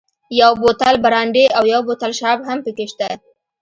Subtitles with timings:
[0.41, 3.07] یو بوتل برانډي او یو بوتل شراب هم پکې شته.